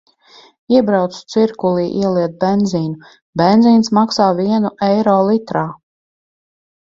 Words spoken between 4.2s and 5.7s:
vienu eiro litrā.